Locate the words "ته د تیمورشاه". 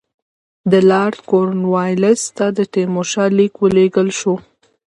2.37-3.29